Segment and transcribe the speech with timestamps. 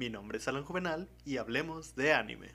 [0.00, 2.50] Mi nombre es Alan Juvenal y hablemos de anime.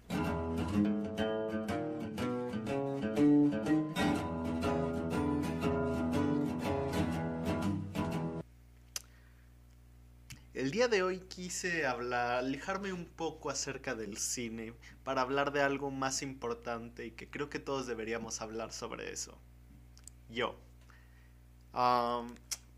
[10.54, 14.74] El día de hoy quise alejarme un poco acerca del cine
[15.06, 19.40] para hablar de algo más importante y que creo que todos deberíamos hablar sobre eso.
[20.30, 20.60] Yo.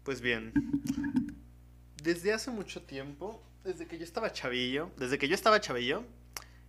[0.03, 0.53] Pues bien,
[2.03, 6.03] desde hace mucho tiempo, desde que yo estaba chavillo, desde que yo estaba chavillo,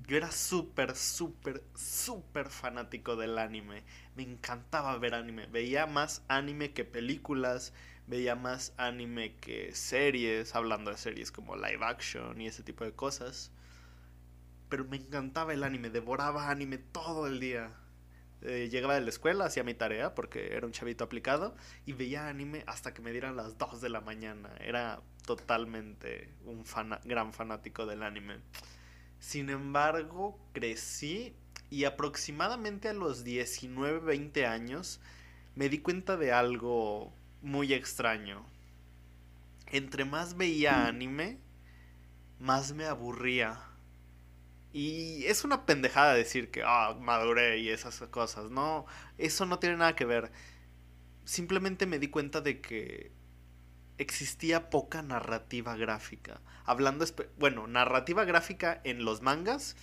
[0.06, 3.84] yo era súper, súper, súper fanático del anime.
[4.16, 5.46] Me encantaba ver anime.
[5.46, 7.72] Veía más anime que películas,
[8.06, 12.92] veía más anime que series, hablando de series como live action y ese tipo de
[12.92, 13.52] cosas.
[14.68, 17.72] Pero me encantaba el anime, devoraba anime todo el día.
[18.42, 21.54] Eh, llegaba de la escuela, hacía mi tarea porque era un chavito aplicado
[21.86, 24.50] y veía anime hasta que me dieran las 2 de la mañana.
[24.58, 26.64] Era totalmente un
[27.04, 28.38] gran fanático del anime.
[29.18, 31.34] Sin embargo, crecí
[31.70, 35.00] y aproximadamente a los 19, 20 años
[35.54, 38.44] me di cuenta de algo muy extraño.
[39.66, 41.38] Entre más veía anime,
[42.38, 43.60] más me aburría.
[44.72, 48.50] Y es una pendejada decir que, ah, maduré y esas cosas.
[48.50, 48.86] No,
[49.18, 50.32] eso no tiene nada que ver.
[51.24, 53.12] Simplemente me di cuenta de que
[53.98, 56.40] existía poca narrativa gráfica.
[56.64, 57.04] Hablando,
[57.38, 59.76] bueno, narrativa gráfica en los mangas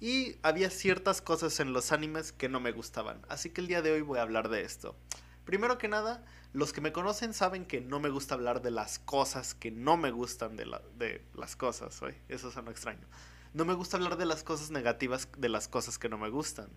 [0.00, 3.22] y había ciertas cosas en los animes que no me gustaban.
[3.28, 4.96] Así que el día de hoy voy a hablar de esto.
[5.44, 8.98] Primero que nada, los que me conocen saben que no me gusta hablar de las
[8.98, 12.02] cosas que no me gustan de, la- de las cosas.
[12.02, 13.06] oye, Eso suena extraño.
[13.54, 16.68] No me gusta hablar de las cosas negativas de las cosas que no me gustan.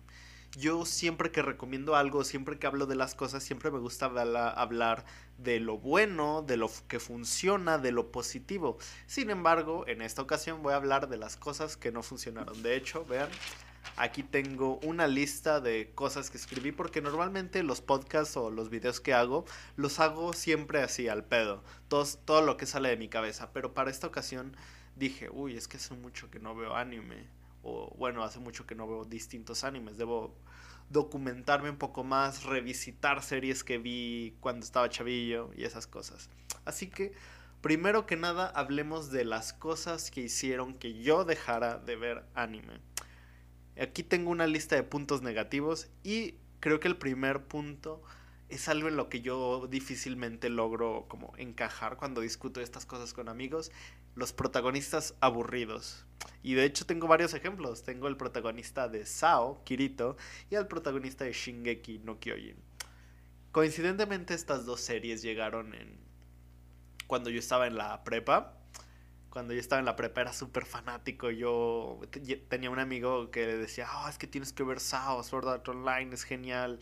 [0.56, 4.50] Yo siempre que recomiendo algo, siempre que hablo de las cosas, siempre me gusta habla-
[4.50, 5.04] hablar
[5.38, 8.76] de lo bueno, de lo que funciona, de lo positivo.
[9.06, 12.62] Sin embargo, en esta ocasión voy a hablar de las cosas que no funcionaron.
[12.64, 13.28] De hecho, vean,
[13.96, 19.00] aquí tengo una lista de cosas que escribí porque normalmente los podcasts o los videos
[19.00, 19.44] que hago
[19.76, 21.62] los hago siempre así al pedo.
[21.86, 23.52] Todos- todo lo que sale de mi cabeza.
[23.52, 24.56] Pero para esta ocasión
[24.96, 27.24] dije, uy, es que hace mucho que no veo anime.
[27.62, 29.96] O bueno, hace mucho que no veo distintos animes.
[29.96, 30.34] Debo
[30.90, 36.28] documentarme un poco más, revisitar series que vi cuando estaba chavillo y esas cosas.
[36.64, 37.12] Así que,
[37.60, 42.80] primero que nada, hablemos de las cosas que hicieron que yo dejara de ver anime.
[43.80, 48.02] Aquí tengo una lista de puntos negativos y creo que el primer punto
[48.50, 53.28] es algo en lo que yo difícilmente logro como encajar cuando discuto estas cosas con
[53.28, 53.70] amigos,
[54.14, 56.04] los protagonistas aburridos.
[56.42, 57.82] Y de hecho tengo varios ejemplos.
[57.82, 60.16] Tengo el protagonista de Sao, Kirito,
[60.50, 62.56] y el protagonista de Shingeki no Kyojin.
[63.52, 65.98] Coincidentemente estas dos series llegaron en
[67.06, 68.56] cuando yo estaba en la prepa.
[69.30, 71.30] Cuando yo estaba en la prepa era súper fanático.
[71.30, 72.00] Yo
[72.48, 76.14] tenía un amigo que decía, "Ah, es que tienes que ver Sao, Sword Art Online,
[76.14, 76.78] es genial.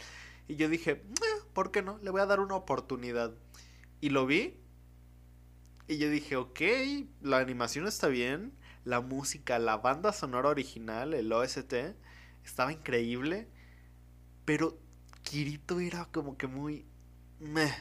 [0.46, 1.98] Y yo dije, "Eh, ¿por qué no?
[2.02, 3.34] Le voy a dar una oportunidad.
[4.00, 4.54] Y lo vi.
[5.88, 6.60] Y yo dije, ok,
[7.22, 8.52] la animación está bien.
[8.84, 11.74] La música, la banda sonora original, el OST,
[12.44, 13.48] estaba increíble.
[14.44, 14.78] Pero
[15.22, 16.86] Kirito era como que muy...
[17.40, 17.74] meh.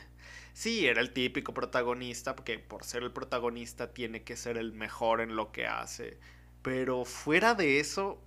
[0.53, 5.21] Sí, era el típico protagonista, porque por ser el protagonista tiene que ser el mejor
[5.21, 6.19] en lo que hace.
[6.63, 8.21] Pero fuera de eso,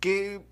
[0.00, 0.44] ¿qué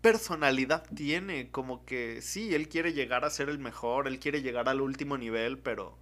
[0.00, 1.50] personalidad tiene?
[1.50, 5.18] Como que sí, él quiere llegar a ser el mejor, él quiere llegar al último
[5.18, 5.98] nivel, pero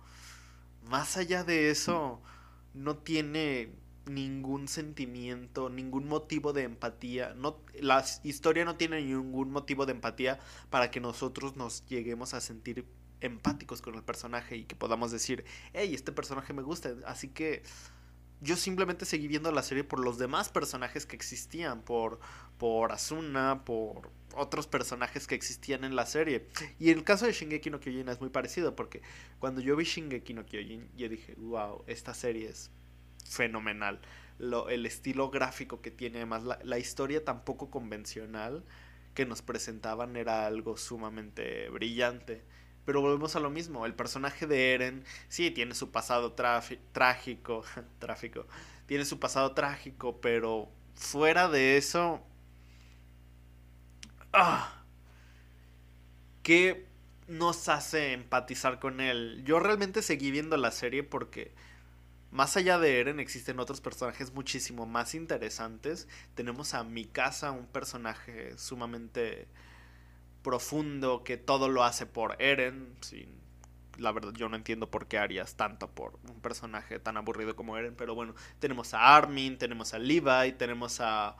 [0.89, 2.21] más allá de eso,
[2.75, 3.73] no tiene
[4.07, 7.35] ningún sentimiento, ningún motivo de empatía.
[7.35, 10.39] No, la historia no tiene ningún motivo de empatía
[10.71, 12.87] para que nosotros nos lleguemos a sentir
[13.21, 16.95] empáticos con el personaje y que podamos decir, hey, este personaje me gusta.
[17.07, 17.63] Así que
[18.41, 22.21] yo simplemente seguí viendo la serie por los demás personajes que existían, por,
[22.57, 26.47] por Asuna, por otros personajes que existían en la serie.
[26.79, 29.03] Y el caso de Shingeki no Kyojin es muy parecido, porque
[29.39, 32.71] cuando yo vi Shingeki no Kyojin, yo dije, wow, esta serie es
[33.25, 34.01] fenomenal.
[34.69, 38.65] El estilo gráfico que tiene, además la, la historia tan poco convencional
[39.15, 42.45] que nos presentaban era algo sumamente brillante.
[42.85, 47.65] Pero volvemos a lo mismo, el personaje de Eren sí tiene su pasado trágico,
[47.99, 48.47] tráfico,
[48.87, 52.23] tiene su pasado trágico, pero fuera de eso,
[54.33, 54.83] ah,
[56.43, 56.87] ¿qué
[57.27, 59.43] nos hace empatizar con él?
[59.45, 61.53] Yo realmente seguí viendo la serie porque
[62.31, 66.09] más allá de Eren existen otros personajes muchísimo más interesantes.
[66.35, 69.49] Tenemos a Mikasa, un personaje sumamente
[70.43, 73.39] profundo que todo lo hace por Eren, sin
[73.99, 77.77] la verdad yo no entiendo por qué harías tanto por un personaje tan aburrido como
[77.77, 81.37] Eren, pero bueno, tenemos a Armin, tenemos a Levi, tenemos a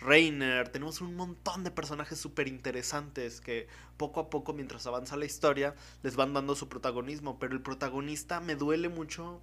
[0.00, 5.24] Reiner, tenemos un montón de personajes súper interesantes que poco a poco mientras avanza la
[5.24, 9.40] historia les van dando su protagonismo, pero el protagonista me duele mucho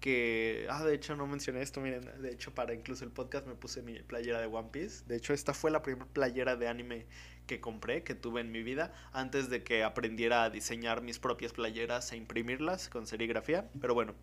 [0.00, 3.54] que, ah, de hecho no mencioné esto, miren, de hecho para incluso el podcast me
[3.54, 7.06] puse mi playera de One Piece, de hecho esta fue la primera playera de anime
[7.46, 11.54] que compré, que tuve en mi vida, antes de que aprendiera a diseñar mis propias
[11.54, 14.14] playeras e imprimirlas con serigrafía, pero bueno,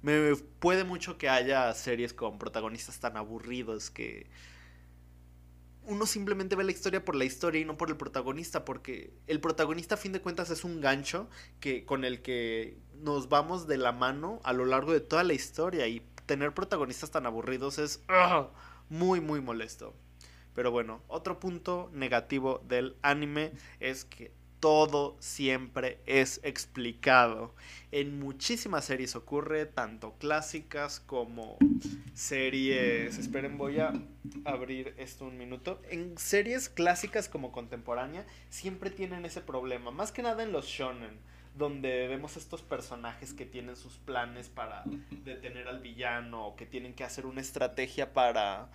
[0.00, 4.26] me puede mucho que haya series con protagonistas tan aburridos que
[5.86, 9.40] uno simplemente ve la historia por la historia y no por el protagonista, porque el
[9.40, 11.28] protagonista a fin de cuentas es un gancho
[11.60, 15.32] que, con el que nos vamos de la mano a lo largo de toda la
[15.32, 18.48] historia y tener protagonistas tan aburridos es ¡ah!
[18.88, 19.94] muy muy molesto.
[20.54, 27.54] Pero bueno, otro punto negativo del anime es que todo siempre es explicado.
[27.92, 31.56] En muchísimas series ocurre, tanto clásicas como
[32.14, 33.18] series...
[33.18, 33.92] Esperen, voy a
[34.44, 35.80] abrir esto un minuto.
[35.90, 41.18] En series clásicas como contemporánea siempre tienen ese problema, más que nada en los shonen
[41.56, 44.82] donde vemos estos personajes que tienen sus planes para
[45.24, 48.68] detener al villano o que tienen que hacer una estrategia para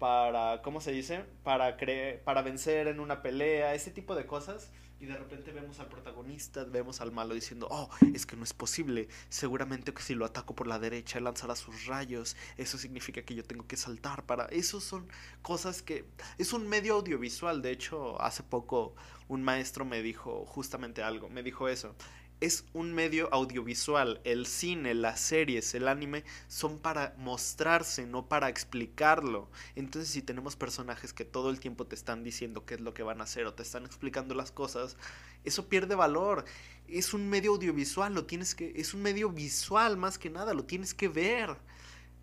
[0.00, 1.24] para ¿cómo se dice?
[1.44, 1.76] para
[2.24, 6.64] para vencer en una pelea, ese tipo de cosas y de repente vemos al protagonista,
[6.64, 10.54] vemos al malo diciendo, oh, es que no es posible, seguramente que si lo ataco
[10.54, 14.46] por la derecha lanzará sus rayos, eso significa que yo tengo que saltar para...
[14.46, 15.08] Esos son
[15.42, 16.04] cosas que...
[16.36, 18.94] Es un medio audiovisual, de hecho, hace poco
[19.28, 21.94] un maestro me dijo justamente algo, me dijo eso,
[22.40, 24.20] es un medio audiovisual.
[24.24, 29.50] El cine, las series, el anime son para mostrarse, no para explicarlo.
[29.74, 33.02] Entonces, si tenemos personajes que todo el tiempo te están diciendo qué es lo que
[33.02, 34.96] van a hacer o te están explicando las cosas,
[35.44, 36.44] eso pierde valor.
[36.86, 40.64] Es un medio audiovisual, lo tienes que es un medio visual más que nada, lo
[40.64, 41.56] tienes que ver.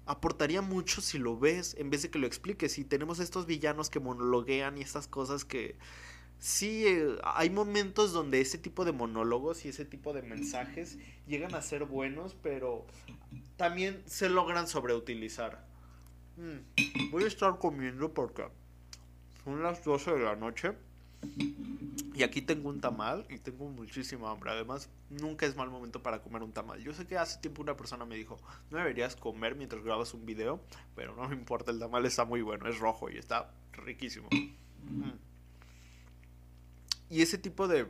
[0.07, 2.77] Aportaría mucho si lo ves en vez de que lo expliques.
[2.77, 5.77] Y tenemos estos villanos que monologuean y estas cosas que
[6.39, 10.97] sí, eh, hay momentos donde ese tipo de monólogos y ese tipo de mensajes
[11.27, 12.85] llegan a ser buenos, pero
[13.57, 15.65] también se logran sobreutilizar.
[16.37, 18.45] Mm, voy a estar comiendo porque
[19.43, 20.73] son las 12 de la noche.
[22.13, 24.51] Y aquí tengo un tamal y tengo muchísima hambre.
[24.51, 26.81] Además, nunca es mal momento para comer un tamal.
[26.81, 28.39] Yo sé que hace tiempo una persona me dijo,
[28.71, 30.61] no deberías comer mientras grabas un video,
[30.95, 34.29] pero no me importa, el tamal está muy bueno, es rojo y está riquísimo.
[34.31, 35.11] Mm.
[37.09, 37.87] Y ese tipo de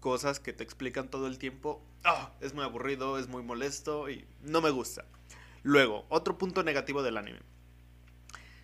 [0.00, 4.24] cosas que te explican todo el tiempo, ah, es muy aburrido, es muy molesto y
[4.42, 5.04] no me gusta.
[5.62, 7.40] Luego, otro punto negativo del anime.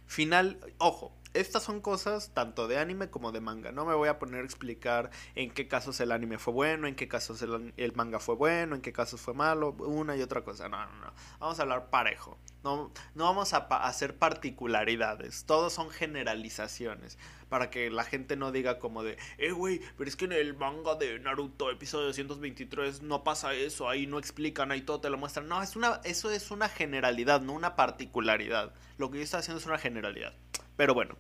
[0.07, 3.73] Final, ojo, estas son cosas tanto de anime como de manga.
[3.73, 6.95] No me voy a poner a explicar en qué casos el anime fue bueno, en
[6.97, 10.69] qué casos el, manga fue bueno, en qué casos fue malo, una y otra cosa.
[10.69, 11.13] No, no, no.
[11.39, 12.37] Vamos a hablar parejo.
[12.63, 15.45] No, no vamos a hacer particularidades.
[15.45, 17.17] Todos son generalizaciones
[17.51, 20.57] para que la gente no diga como de, eh, güey, pero es que en el
[20.57, 25.19] manga de Naruto, episodio 223, no pasa eso, ahí no explican, ahí todo te lo
[25.19, 25.49] muestran.
[25.49, 28.73] No, es una, eso es una generalidad, no una particularidad.
[28.99, 30.33] Lo que yo estoy haciendo es una generalidad.
[30.77, 31.17] Pero bueno,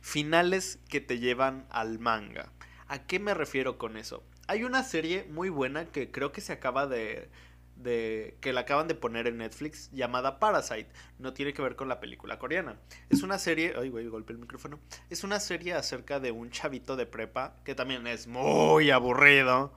[0.00, 2.50] finales que te llevan al manga.
[2.88, 4.22] ¿A qué me refiero con eso?
[4.48, 7.30] Hay una serie muy buena que creo que se acaba de
[7.76, 10.88] de que la acaban de poner en Netflix llamada Parasite.
[11.18, 12.78] No tiene que ver con la película coreana.
[13.10, 14.80] Es una serie, ay güey, golpe el micrófono.
[15.10, 19.72] Es una serie acerca de un chavito de prepa que también es muy aburrido,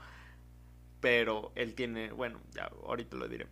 [1.00, 3.48] pero él tiene, bueno, ya ahorita lo diré.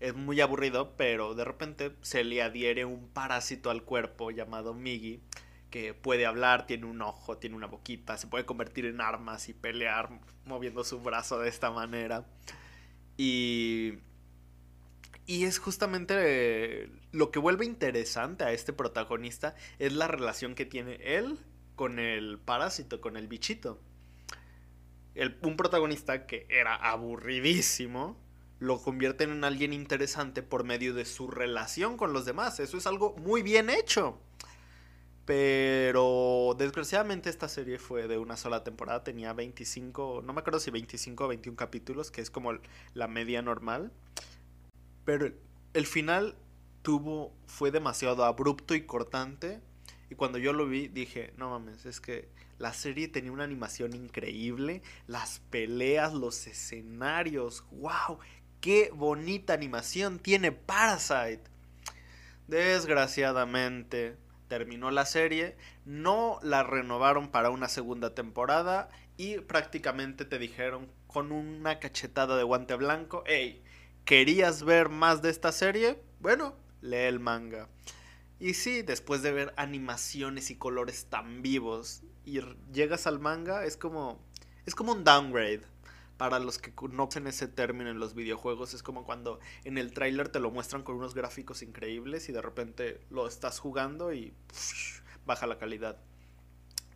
[0.00, 5.20] Es muy aburrido, pero de repente se le adhiere un parásito al cuerpo llamado Migi
[5.70, 9.54] que puede hablar, tiene un ojo, tiene una boquita, se puede convertir en armas y
[9.54, 10.10] pelear
[10.44, 12.26] moviendo su brazo de esta manera.
[13.22, 13.98] Y,
[15.26, 20.94] y es justamente lo que vuelve interesante a este protagonista es la relación que tiene
[21.02, 21.38] él
[21.76, 23.78] con el parásito, con el bichito.
[25.42, 28.18] Un protagonista que era aburridísimo
[28.58, 32.58] lo convierte en alguien interesante por medio de su relación con los demás.
[32.58, 34.18] Eso es algo muy bien hecho.
[35.30, 40.72] Pero desgraciadamente esta serie fue de una sola temporada, tenía 25, no me acuerdo si
[40.72, 42.54] 25 o 21 capítulos, que es como
[42.94, 43.92] la media normal.
[45.04, 45.30] Pero
[45.72, 46.34] el final
[46.82, 49.60] tuvo fue demasiado abrupto y cortante
[50.10, 53.94] y cuando yo lo vi dije, no mames, es que la serie tenía una animación
[53.94, 58.18] increíble, las peleas, los escenarios, wow,
[58.60, 61.44] qué bonita animación tiene Parasite.
[62.48, 64.16] Desgraciadamente
[64.50, 71.30] terminó la serie, no la renovaron para una segunda temporada y prácticamente te dijeron con
[71.30, 73.62] una cachetada de guante blanco, hey,
[74.04, 76.02] ¿querías ver más de esta serie?
[76.18, 77.68] Bueno, lee el manga.
[78.40, 82.40] Y sí, después de ver animaciones y colores tan vivos y
[82.72, 84.18] llegas al manga, es como
[84.66, 85.62] es como un downgrade.
[86.20, 90.28] Para los que conocen ese término en los videojuegos, es como cuando en el tráiler
[90.28, 94.34] te lo muestran con unos gráficos increíbles y de repente lo estás jugando y
[95.24, 95.96] baja la calidad.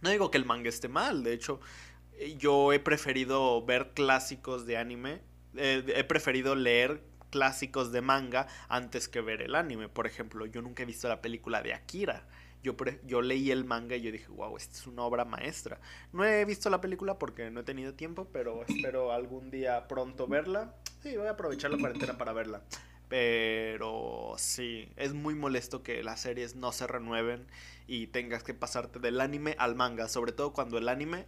[0.02, 1.58] No digo que el manga esté mal, de hecho,
[2.18, 5.22] eh, yo he preferido ver clásicos de anime,
[5.56, 9.88] eh, he preferido leer clásicos de manga antes que ver el anime.
[9.88, 12.28] Por ejemplo, yo nunca he visto la película de Akira.
[12.64, 12.74] Yo,
[13.06, 15.78] yo leí el manga y yo dije, wow, esta es una obra maestra.
[16.12, 20.26] No he visto la película porque no he tenido tiempo, pero espero algún día pronto
[20.26, 20.74] verla.
[21.02, 22.62] Sí, voy a aprovechar la cuarentena para verla.
[23.10, 27.46] Pero sí, es muy molesto que las series no se renueven
[27.86, 31.26] y tengas que pasarte del anime al manga, sobre todo cuando el anime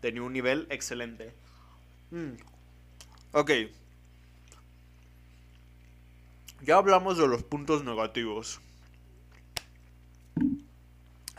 [0.00, 1.34] tenía un nivel excelente.
[2.10, 2.32] Mm.
[3.32, 3.50] Ok.
[6.62, 8.60] Ya hablamos de los puntos negativos.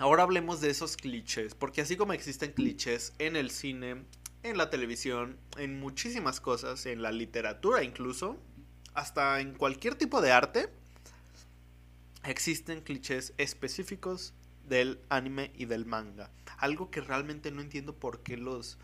[0.01, 4.03] Ahora hablemos de esos clichés, porque así como existen clichés en el cine,
[4.41, 8.35] en la televisión, en muchísimas cosas, en la literatura incluso,
[8.95, 10.73] hasta en cualquier tipo de arte,
[12.23, 14.33] existen clichés específicos
[14.67, 16.31] del anime y del manga.
[16.57, 18.79] Algo que realmente no entiendo por qué los...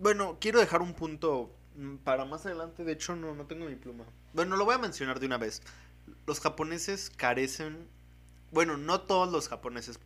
[0.00, 1.52] Bueno, quiero dejar un punto
[2.04, 4.04] para más adelante, de hecho no, no tengo mi pluma.
[4.32, 5.60] Bueno, lo voy a mencionar de una vez.
[6.24, 7.95] Los japoneses carecen
[8.56, 10.00] bueno, no todos los japoneses.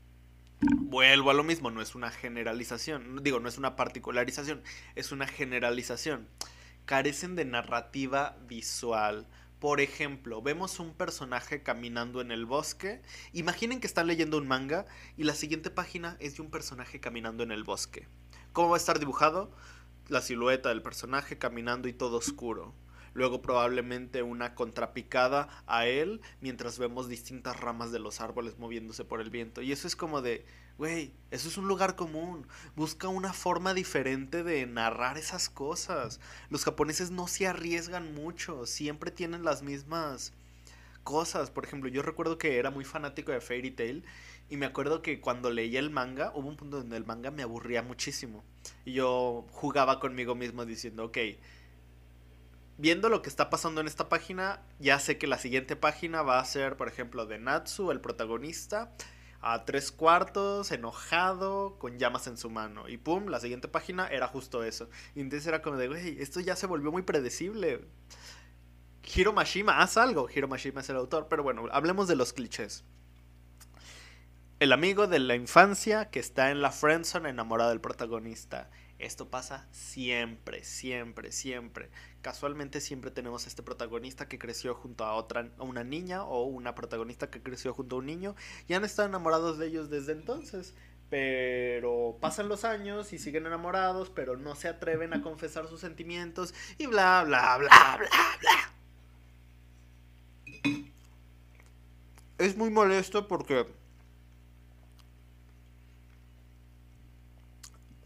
[0.60, 4.64] Vuelvo a lo mismo, no es una generalización, digo, no es una particularización,
[4.96, 6.26] es una generalización.
[6.84, 9.28] Carecen de narrativa visual.
[9.60, 13.02] Por ejemplo, vemos un personaje caminando en el bosque.
[13.32, 14.84] Imaginen que están leyendo un manga
[15.16, 18.08] y la siguiente página es de un personaje caminando en el bosque.
[18.52, 19.52] ¿Cómo va a estar dibujado?
[20.08, 22.74] La silueta del personaje caminando y todo oscuro
[23.14, 29.20] luego probablemente una contrapicada a él mientras vemos distintas ramas de los árboles moviéndose por
[29.20, 29.62] el viento.
[29.62, 30.44] Y eso es como de,
[30.78, 32.46] güey, eso es un lugar común.
[32.76, 36.20] Busca una forma diferente de narrar esas cosas.
[36.48, 40.32] Los japoneses no se arriesgan mucho, siempre tienen las mismas
[41.04, 41.50] cosas.
[41.50, 44.04] Por ejemplo, yo recuerdo que era muy fanático de Fairy Tail
[44.48, 47.42] y me acuerdo que cuando leía el manga, hubo un punto donde el manga me
[47.42, 48.42] aburría muchísimo.
[48.84, 51.18] Y yo jugaba conmigo mismo diciendo, ok,
[52.80, 56.40] viendo lo que está pasando en esta página, ya sé que la siguiente página va
[56.40, 58.92] a ser, por ejemplo, de Natsu, el protagonista,
[59.42, 62.88] a tres cuartos, enojado, con llamas en su mano.
[62.88, 64.88] Y pum, la siguiente página era justo eso.
[65.14, 67.86] Y entonces era como de, güey, esto ya se volvió muy predecible.
[69.14, 70.28] Hiro Mashima, haz algo.
[70.34, 72.84] Hiro Mashima es el autor, pero bueno, hablemos de los clichés.
[74.58, 78.70] El amigo de la infancia que está en la friendzone enamorado del protagonista.
[79.00, 81.88] Esto pasa siempre, siempre, siempre.
[82.20, 86.74] Casualmente siempre tenemos este protagonista que creció junto a otra, a una niña o una
[86.74, 88.36] protagonista que creció junto a un niño
[88.68, 90.74] y han estado enamorados de ellos desde entonces.
[91.08, 96.54] Pero pasan los años y siguen enamorados, pero no se atreven a confesar sus sentimientos
[96.76, 98.08] y bla, bla, bla, bla,
[98.40, 98.74] bla.
[102.36, 103.66] Es muy molesto porque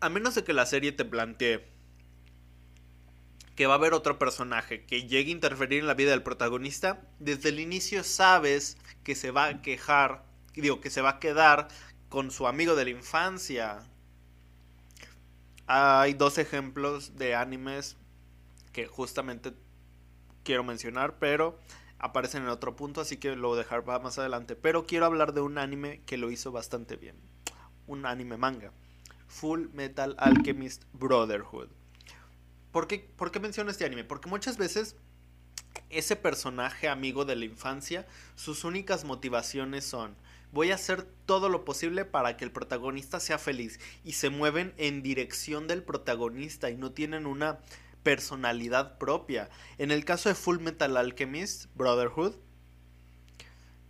[0.04, 1.74] a menos de que la serie te plantee
[3.56, 7.00] que va a haber otro personaje que llegue a interferir en la vida del protagonista,
[7.20, 11.68] desde el inicio sabes que se va a quejar, digo, que se va a quedar
[12.08, 13.78] con su amigo de la infancia.
[15.66, 17.96] Hay dos ejemplos de animes
[18.72, 19.52] que justamente
[20.42, 21.58] quiero mencionar, pero
[21.98, 24.56] aparecen en otro punto, así que lo voy a dejar más adelante.
[24.56, 27.16] Pero quiero hablar de un anime que lo hizo bastante bien.
[27.86, 28.72] Un anime manga.
[29.28, 31.68] Full Metal Alchemist Brotherhood.
[32.72, 34.04] ¿Por qué, ¿Por qué menciono este anime?
[34.04, 34.96] Porque muchas veces
[35.90, 40.16] ese personaje amigo de la infancia, sus únicas motivaciones son
[40.54, 44.72] voy a hacer todo lo posible para que el protagonista sea feliz y se mueven
[44.76, 47.58] en dirección del protagonista y no tienen una
[48.04, 49.50] personalidad propia.
[49.78, 52.36] En el caso de Full Metal Alchemist Brotherhood,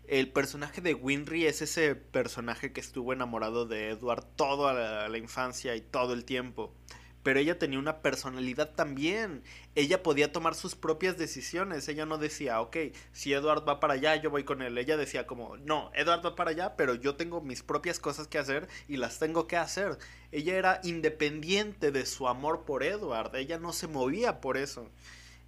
[0.07, 5.75] el personaje de Winry es ese personaje que estuvo enamorado de Edward toda la, infancia
[5.77, 6.75] y todo el tiempo.
[7.23, 9.43] Pero ella tenía una personalidad también.
[9.75, 11.89] Ella podía tomar sus propias decisiones.
[11.89, 12.77] Ella no decía, ok,
[13.13, 14.77] si Edward va para allá, yo voy con él.
[14.77, 18.37] Ella decía como, no, Edward va para allá, pero yo tengo mis propias cosas que
[18.37, 19.97] hacer y las tengo que hacer.
[20.33, 23.35] Ella era independiente de su amor por Edward.
[23.37, 24.91] Ella no se movía por eso.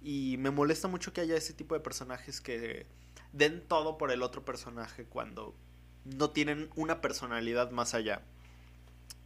[0.01, 2.87] Y me molesta mucho que haya ese tipo de personajes que
[3.33, 5.55] den todo por el otro personaje cuando
[6.05, 8.21] no tienen una personalidad más allá.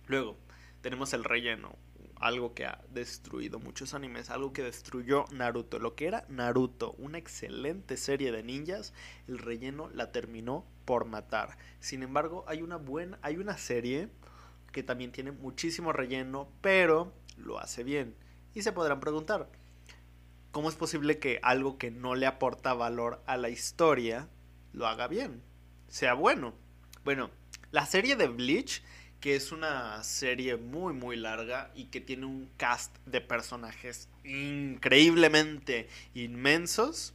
[0.07, 0.37] Luego,
[0.81, 1.75] tenemos el relleno,
[2.15, 5.79] algo que ha destruido muchos animes, algo que destruyó Naruto.
[5.79, 8.93] Lo que era Naruto, una excelente serie de ninjas,
[9.27, 11.57] el relleno la terminó por matar.
[11.79, 14.09] Sin embargo, hay una buena, hay una serie
[14.71, 18.15] que también tiene muchísimo relleno, pero lo hace bien.
[18.53, 19.49] Y se podrán preguntar,
[20.51, 24.29] ¿cómo es posible que algo que no le aporta valor a la historia
[24.73, 25.41] lo haga bien?
[25.87, 26.53] Sea bueno.
[27.03, 27.31] Bueno,
[27.71, 28.83] la serie de Bleach
[29.21, 35.87] que es una serie muy muy larga y que tiene un cast de personajes increíblemente
[36.15, 37.13] inmensos.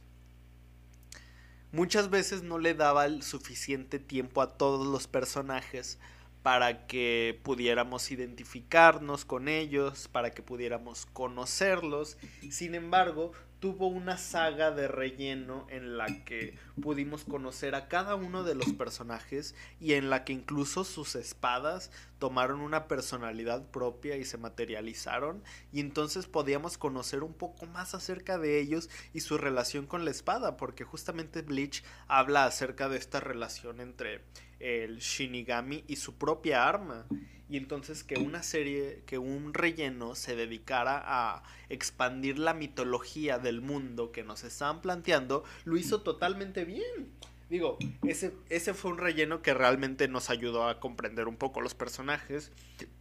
[1.73, 5.99] Muchas veces no le daba el suficiente tiempo a todos los personajes
[6.47, 12.17] para que pudiéramos identificarnos con ellos, para que pudiéramos conocerlos.
[12.49, 18.45] Sin embargo, tuvo una saga de relleno en la que pudimos conocer a cada uno
[18.45, 24.25] de los personajes y en la que incluso sus espadas tomaron una personalidad propia y
[24.25, 29.85] se materializaron y entonces podíamos conocer un poco más acerca de ellos y su relación
[29.85, 34.23] con la espada porque justamente Bleach habla acerca de esta relación entre
[34.59, 37.05] el Shinigami y su propia arma
[37.49, 43.61] y entonces que una serie, que un relleno se dedicara a expandir la mitología del
[43.61, 47.11] mundo que nos estaban planteando, lo hizo totalmente bien.
[47.49, 51.75] Digo, ese, ese fue un relleno que realmente nos ayudó a comprender un poco los
[51.75, 52.51] personajes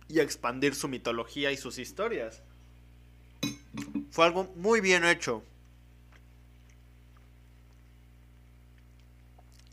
[0.09, 2.43] y a expandir su mitología y sus historias.
[4.11, 5.43] Fue algo muy bien hecho.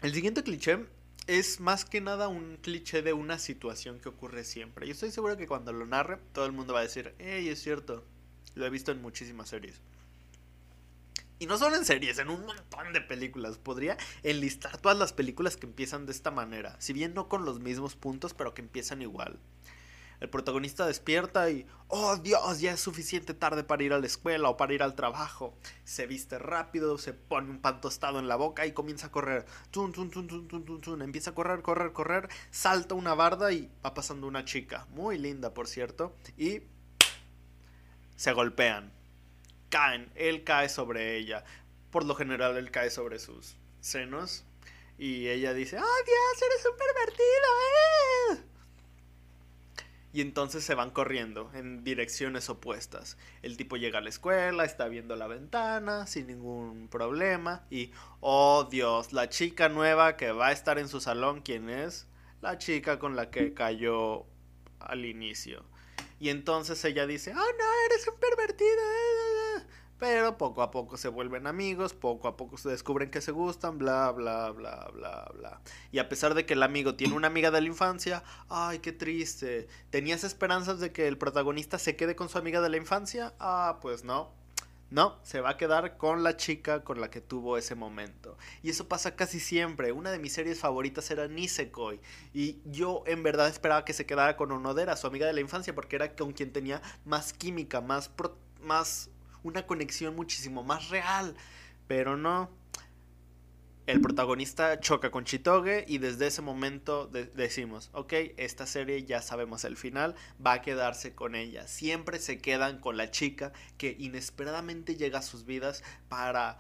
[0.02, 0.80] El siguiente cliché
[1.28, 4.88] es más que nada un cliché de una situación que ocurre siempre.
[4.88, 7.62] Y estoy seguro que cuando lo narre, todo el mundo va a decir, hey, es
[7.62, 8.04] cierto.
[8.56, 9.80] Lo he visto en muchísimas series.
[11.44, 13.58] Y no solo en series, en un montón de películas.
[13.58, 16.78] Podría enlistar todas las películas que empiezan de esta manera.
[16.80, 19.38] Si bien no con los mismos puntos, pero que empiezan igual.
[20.22, 24.48] El protagonista despierta y, oh Dios, ya es suficiente tarde para ir a la escuela
[24.48, 25.58] o para ir al trabajo.
[25.84, 29.46] Se viste rápido, se pone un pan tostado en la boca y comienza a correr.
[31.02, 32.30] Empieza a correr, correr, correr.
[32.52, 34.88] Salta una barda y va pasando una chica.
[34.92, 36.16] Muy linda, por cierto.
[36.38, 36.62] Y
[38.16, 39.03] se golpean.
[39.74, 40.12] Caen.
[40.14, 41.44] Él cae sobre ella.
[41.90, 44.46] Por lo general, él cae sobre sus senos.
[45.00, 48.38] Y ella dice, ¡Oh Dios, eres un pervertido!
[48.38, 48.54] ¡Eh!
[50.14, 53.18] y entonces se van corriendo en direcciones opuestas.
[53.42, 58.68] El tipo llega a la escuela, está viendo la ventana sin ningún problema y, oh
[58.70, 62.06] Dios, la chica nueva que va a estar en su salón, ¿quién es?
[62.42, 64.28] La chica con la que cayó
[64.80, 65.66] al inicio.
[66.20, 68.70] Y entonces ella dice, oh no, eres un pervertido.
[68.70, 69.43] Eh, eh, eh".
[70.04, 73.78] Pero poco a poco se vuelven amigos, poco a poco se descubren que se gustan,
[73.78, 75.62] bla, bla, bla, bla, bla.
[75.94, 78.92] Y a pesar de que el amigo tiene una amiga de la infancia, ay, qué
[78.92, 79.70] triste.
[79.92, 83.34] ¿Tenías esperanzas de que el protagonista se quede con su amiga de la infancia?
[83.40, 84.34] Ah, pues no.
[84.92, 88.38] No, se va a quedar con la chica con la que tuvo ese momento.
[88.62, 89.94] Y eso pasa casi siempre.
[89.94, 92.02] Una de mis series favoritas era Nisekoi.
[92.34, 95.74] Y yo en verdad esperaba que se quedara con Onodera, su amiga de la infancia,
[95.74, 98.12] porque era con quien tenía más química, más,
[98.62, 99.10] más
[99.44, 101.36] una conexión muchísimo más real.
[101.88, 102.50] Pero no.
[103.86, 109.66] El protagonista choca con Chitoge y desde ese momento decimos, ok, esta serie ya sabemos
[109.66, 111.68] el final, va a quedarse con ella.
[111.68, 116.58] Siempre se quedan con la chica que inesperadamente llega a sus vidas para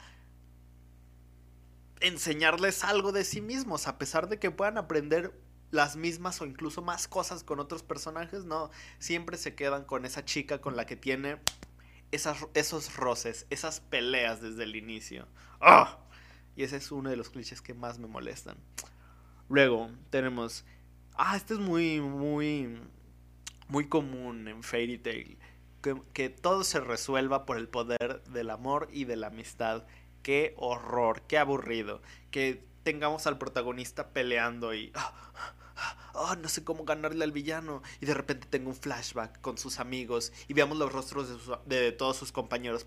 [2.01, 5.33] enseñarles algo de sí mismos, a pesar de que puedan aprender
[5.71, 8.69] las mismas o incluso más cosas con otros personajes, no,
[8.99, 11.37] siempre se quedan con esa chica con la que tiene
[12.13, 15.27] esos roces, esas peleas desde el inicio.
[15.59, 15.99] ¡Ah!
[16.55, 18.57] Y ese es uno de los clichés que más me molestan.
[19.49, 20.65] Luego tenemos.
[21.15, 22.79] Ah, este es muy, muy.
[23.67, 25.37] Muy común en Fairy Tail.
[25.81, 29.85] Que, que, todo se resuelva por el poder del amor y de la amistad.
[30.21, 32.01] Qué horror, qué aburrido.
[32.29, 34.91] Que tengamos al protagonista peleando y.
[34.95, 35.55] ¡ah!
[36.13, 37.81] Oh, no sé cómo ganarle al villano.
[38.01, 41.27] Y de repente tengo un flashback con sus amigos y veamos los rostros
[41.65, 42.85] de, todos sus compañeros.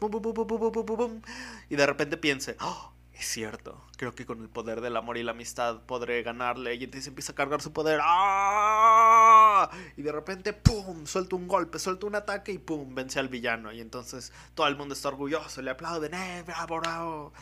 [1.68, 5.22] y de repente piense, oh, es cierto, creo que con el poder del amor y
[5.22, 6.74] la amistad podré ganarle.
[6.74, 8.00] Y entonces empieza a cargar su poder.
[8.02, 9.70] ¡Ah!
[9.96, 11.06] Y de repente, ¡pum!
[11.06, 12.94] Suelta un golpe, suelta un ataque y ¡pum!
[12.94, 13.72] Vence al villano.
[13.72, 16.12] Y entonces todo el mundo está orgulloso, le aplauden.
[16.12, 17.32] ¡Eh, bravo, bravo!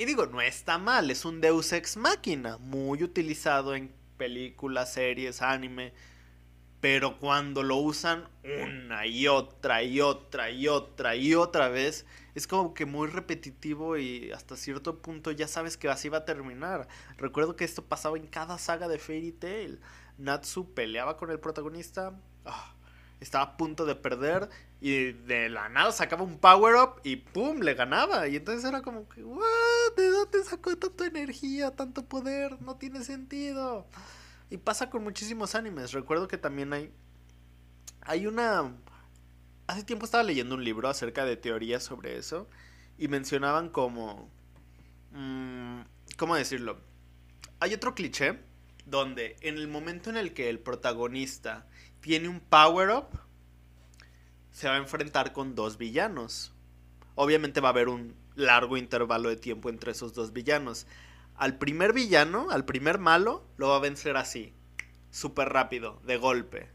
[0.00, 5.40] Y digo, no está mal, es un Deus ex máquina, muy utilizado en películas, series,
[5.40, 5.94] anime.
[6.82, 12.04] Pero cuando lo usan una y otra y otra y otra y otra vez,
[12.34, 16.24] es como que muy repetitivo y hasta cierto punto ya sabes que así va a
[16.26, 16.86] terminar.
[17.16, 19.80] Recuerdo que esto pasaba en cada saga de Fairy Tail.
[20.18, 22.74] Natsu peleaba con el protagonista, ah,
[23.20, 24.48] estaba a punto de perder
[24.80, 28.26] y de la nada sacaba un power up y pum, le ganaba.
[28.28, 32.60] Y entonces era como que, ¿de dónde sacó tanta energía, tanto poder?
[32.62, 33.86] No tiene sentido.
[34.48, 35.92] Y pasa con muchísimos animes.
[35.92, 36.92] Recuerdo que también hay.
[38.00, 38.74] Hay una.
[39.66, 42.48] Hace tiempo estaba leyendo un libro acerca de teorías sobre eso.
[42.98, 44.30] Y mencionaban como.
[45.12, 45.82] Mmm,
[46.16, 46.80] ¿Cómo decirlo?
[47.60, 48.40] Hay otro cliché
[48.86, 51.66] donde en el momento en el que el protagonista
[52.00, 53.20] tiene un power up
[54.50, 56.52] se va a enfrentar con dos villanos.
[57.14, 60.86] Obviamente va a haber un largo intervalo de tiempo entre esos dos villanos.
[61.36, 64.52] Al primer villano, al primer malo, lo va a vencer así,
[65.10, 66.68] súper rápido, de golpe,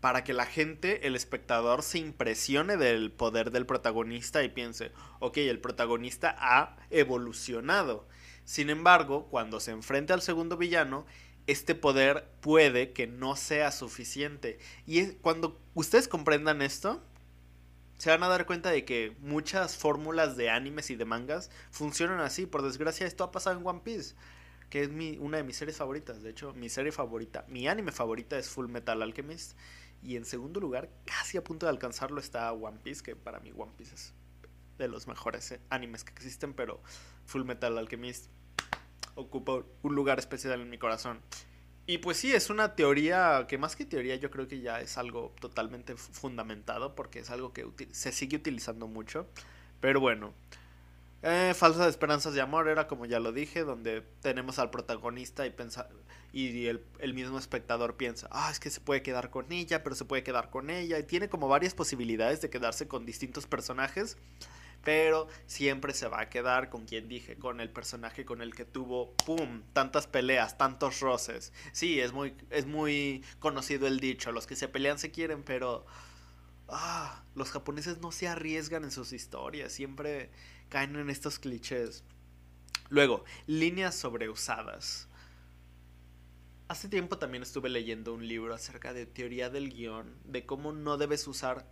[0.00, 5.38] para que la gente, el espectador, se impresione del poder del protagonista y piense, ok,
[5.38, 8.06] el protagonista ha evolucionado.
[8.44, 11.06] Sin embargo, cuando se enfrente al segundo villano,
[11.46, 14.58] este poder puede que no sea suficiente.
[14.86, 17.02] Y cuando ustedes comprendan esto,
[17.98, 22.20] se van a dar cuenta de que muchas fórmulas de animes y de mangas funcionan
[22.20, 22.46] así.
[22.46, 24.14] Por desgracia, esto ha pasado en One Piece,
[24.70, 26.22] que es mi, una de mis series favoritas.
[26.22, 29.56] De hecho, mi serie favorita, mi anime favorita es Full Metal Alchemist.
[30.02, 33.52] Y en segundo lugar, casi a punto de alcanzarlo, está One Piece, que para mí
[33.56, 34.14] One Piece es
[34.78, 36.80] de los mejores eh, animes que existen, pero
[37.26, 38.26] Full Metal Alchemist
[39.14, 41.20] ocupa un lugar especial en mi corazón.
[41.86, 44.98] Y pues sí, es una teoría que más que teoría yo creo que ya es
[44.98, 49.26] algo totalmente fundamentado porque es algo que se sigue utilizando mucho.
[49.80, 50.32] Pero bueno,
[51.22, 55.54] eh, Falsas Esperanzas de Amor era como ya lo dije, donde tenemos al protagonista y,
[56.32, 59.94] y el, el, mismo espectador piensa, ah, es que se puede quedar con ella, pero
[59.94, 60.98] se puede quedar con ella.
[60.98, 64.16] Y tiene como varias posibilidades de quedarse con distintos personajes
[64.84, 68.64] pero siempre se va a quedar con quien dije, con el personaje con el que
[68.64, 71.52] tuvo, ¡pum!, tantas peleas, tantos roces.
[71.72, 75.86] Sí, es muy, es muy conocido el dicho, los que se pelean se quieren, pero...
[76.68, 80.30] Ah, los japoneses no se arriesgan en sus historias, siempre
[80.70, 82.02] caen en estos clichés.
[82.88, 85.08] Luego, líneas sobreusadas.
[86.68, 90.96] Hace tiempo también estuve leyendo un libro acerca de teoría del guion, de cómo no
[90.96, 91.70] debes usar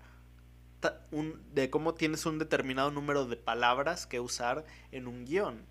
[1.53, 5.65] de cómo tienes un determinado número de palabras que usar en un guion.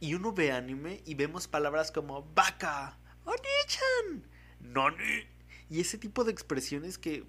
[0.00, 4.26] Y uno ve anime y vemos palabras como vaca, onichan,
[4.60, 5.26] nani.
[5.70, 7.24] Y ese tipo de expresiones que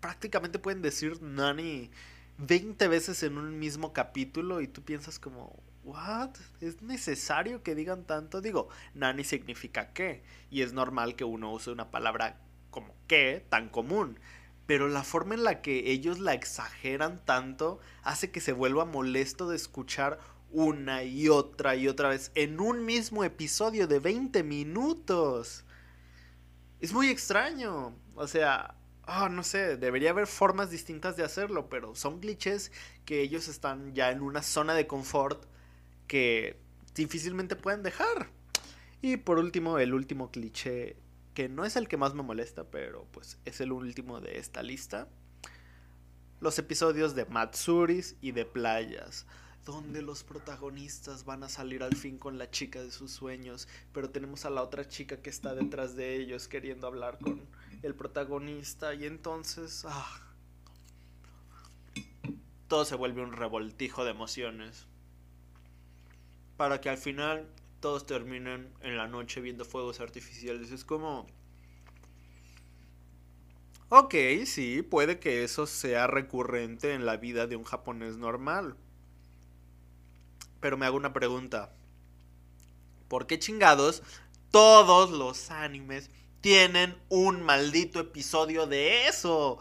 [0.00, 1.90] prácticamente pueden decir nani
[2.38, 6.30] 20 veces en un mismo capítulo y tú piensas como, ¿what?
[6.60, 8.40] ¿Es necesario que digan tanto?
[8.40, 10.22] Digo, nani significa qué.
[10.50, 14.18] Y es normal que uno use una palabra como qué tan común
[14.70, 19.48] pero la forma en la que ellos la exageran tanto hace que se vuelva molesto
[19.48, 20.20] de escuchar
[20.52, 25.64] una y otra y otra vez en un mismo episodio de 20 minutos.
[26.78, 27.96] Es muy extraño.
[28.14, 28.76] O sea,
[29.08, 32.70] oh, no sé, debería haber formas distintas de hacerlo, pero son glitches
[33.04, 35.46] que ellos están ya en una zona de confort
[36.06, 36.60] que
[36.94, 38.30] difícilmente pueden dejar.
[39.02, 40.96] Y por último, el último cliché
[41.34, 44.62] que no es el que más me molesta, pero pues es el último de esta
[44.62, 45.08] lista.
[46.40, 49.26] Los episodios de Matsuris y de Playas,
[49.64, 54.10] donde los protagonistas van a salir al fin con la chica de sus sueños, pero
[54.10, 57.46] tenemos a la otra chica que está detrás de ellos queriendo hablar con
[57.82, 60.30] el protagonista y entonces ah,
[62.68, 64.86] todo se vuelve un revoltijo de emociones.
[66.56, 67.48] Para que al final
[67.80, 70.70] todos terminan en la noche viendo fuegos artificiales.
[70.70, 71.26] Es como...
[73.88, 74.14] Ok,
[74.46, 78.76] sí, puede que eso sea recurrente en la vida de un japonés normal.
[80.60, 81.74] Pero me hago una pregunta.
[83.08, 84.02] ¿Por qué chingados
[84.52, 89.58] todos los animes tienen un maldito episodio de eso?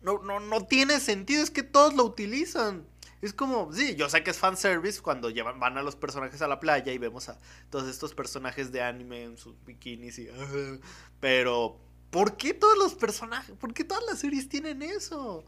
[0.00, 2.86] No, no, no tiene sentido, es que todos lo utilizan.
[3.22, 6.48] Es como, sí, yo sé que es fanservice cuando llevan, van a los personajes a
[6.48, 7.38] la playa y vemos a
[7.70, 10.28] todos estos personajes de anime en sus bikinis y...
[11.20, 11.78] pero,
[12.10, 15.44] ¿por qué todos los personajes, por qué todas las series tienen eso?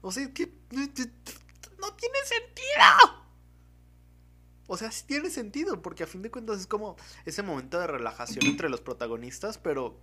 [0.00, 3.20] O sea, que no tiene sentido.
[4.66, 7.86] O sea, sí tiene sentido, porque a fin de cuentas es como ese momento de
[7.86, 10.00] relajación entre los protagonistas, pero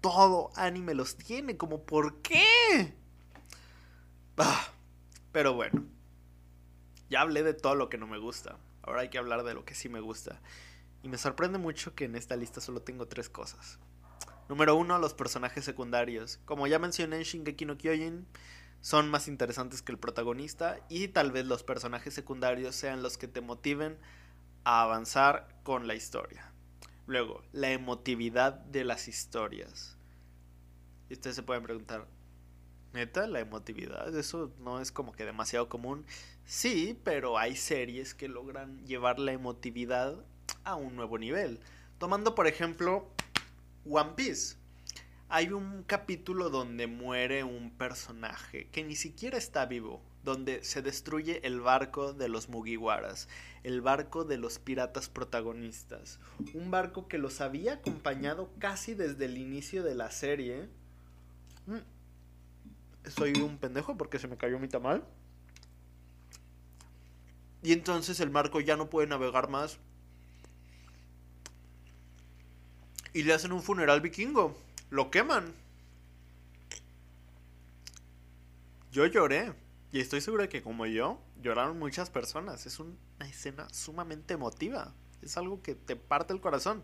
[0.00, 2.94] todo anime los tiene, como ¿por qué?
[4.38, 4.72] Ah,
[5.36, 5.84] pero bueno,
[7.10, 8.56] ya hablé de todo lo que no me gusta.
[8.80, 10.40] Ahora hay que hablar de lo que sí me gusta.
[11.02, 13.78] Y me sorprende mucho que en esta lista solo tengo tres cosas.
[14.48, 16.40] Número uno, los personajes secundarios.
[16.46, 18.26] Como ya mencioné en Shingeki no Kyojin,
[18.80, 23.28] son más interesantes que el protagonista y tal vez los personajes secundarios sean los que
[23.28, 23.98] te motiven
[24.64, 26.50] a avanzar con la historia.
[27.06, 29.98] Luego, la emotividad de las historias.
[31.10, 32.06] Y ustedes se pueden preguntar,
[32.92, 36.04] neta, la emotividad, eso no es como que demasiado común.
[36.44, 40.24] Sí, pero hay series que logran llevar la emotividad
[40.64, 41.60] a un nuevo nivel.
[41.98, 43.08] Tomando por ejemplo
[43.88, 44.56] One Piece.
[45.28, 51.44] Hay un capítulo donde muere un personaje que ni siquiera está vivo, donde se destruye
[51.46, 53.28] el barco de los Mugiwaras,
[53.64, 56.20] el barco de los piratas protagonistas,
[56.54, 60.68] un barco que los había acompañado casi desde el inicio de la serie.
[61.66, 61.78] Mm.
[63.06, 65.04] Soy un pendejo porque se me cayó mi tamal.
[67.62, 69.78] Y entonces el barco ya no puede navegar más.
[73.12, 74.56] Y le hacen un funeral vikingo
[74.90, 75.54] lo queman.
[78.92, 79.52] Yo lloré.
[79.92, 82.66] Y estoy seguro de que como yo, lloraron muchas personas.
[82.66, 82.96] Es una
[83.28, 84.94] escena sumamente emotiva.
[85.22, 86.82] Es algo que te parte el corazón.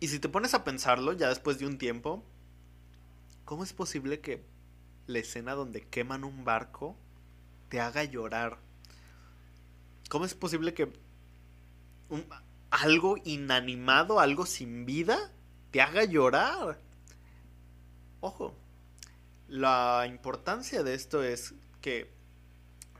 [0.00, 2.24] Y si te pones a pensarlo, ya después de un tiempo,
[3.44, 4.44] ¿cómo es posible que
[5.06, 6.96] la escena donde queman un barco
[7.68, 8.58] te haga llorar?
[10.08, 10.92] ¿Cómo es posible que
[12.70, 15.32] algo inanimado, algo sin vida,
[15.70, 16.78] te haga llorar.
[18.20, 18.54] Ojo,
[19.48, 22.10] la importancia de esto es que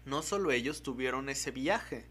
[0.04, 2.06] no solo ellos tuvieron ese viaje,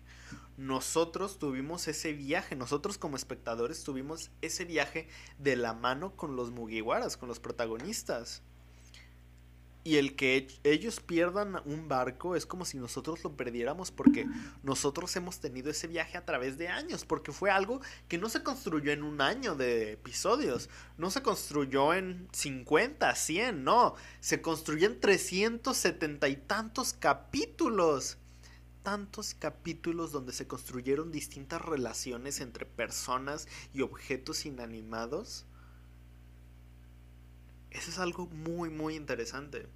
[0.57, 6.51] nosotros tuvimos ese viaje, nosotros como espectadores tuvimos ese viaje de la mano con los
[6.51, 8.41] Mugiwaras, con los protagonistas.
[9.85, 14.25] Y el que ellos pierdan un barco es como si nosotros lo perdiéramos porque
[14.63, 18.43] nosotros hemos tenido ese viaje a través de años, porque fue algo que no se
[18.43, 24.87] construyó en un año de episodios, no se construyó en 50, 100, no, se construyó
[24.87, 28.17] en 370 y tantos capítulos.
[28.83, 35.45] Tantos capítulos donde se construyeron distintas relaciones entre personas y objetos inanimados
[37.73, 39.67] eso es algo muy, muy interesante.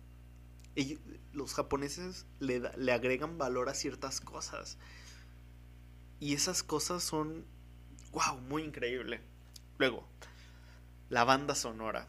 [0.75, 0.99] Y
[1.33, 4.77] los japoneses le, le agregan valor a ciertas cosas.
[6.19, 7.45] Y esas cosas son,
[8.11, 9.21] wow, muy increíble.
[9.77, 10.07] Luego,
[11.09, 12.07] la banda sonora.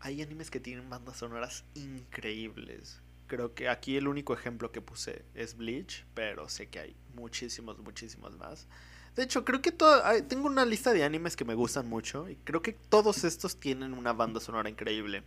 [0.00, 3.00] Hay animes que tienen bandas sonoras increíbles.
[3.26, 7.78] Creo que aquí el único ejemplo que puse es Bleach, pero sé que hay muchísimos,
[7.78, 8.68] muchísimos más.
[9.16, 12.36] De hecho, creo que todo, tengo una lista de animes que me gustan mucho y
[12.36, 15.24] creo que todos estos tienen una banda sonora increíble.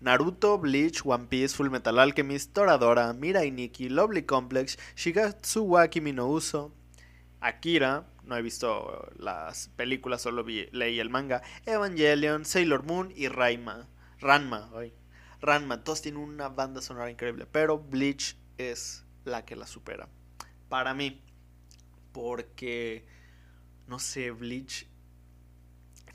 [0.00, 6.12] Naruto, Bleach, One Piece, Full Metal Alchemist, Toradora, Mirai Nikki, Lovely Complex, Shigatsu wa Kimi
[6.12, 6.74] no Uso,
[7.40, 13.88] Akira, no he visto las películas, solo leí el manga, Evangelion, Sailor Moon y Raima,
[14.20, 14.70] Ranma,
[15.40, 20.08] Ranma, todos tienen una banda sonora increíble, pero Bleach es la que la supera.
[20.68, 21.22] Para mí,
[22.12, 23.13] porque
[23.86, 24.86] no sé, Bleach